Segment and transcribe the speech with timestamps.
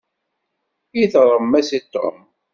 [1.01, 2.17] I teɣrem-as i Tom?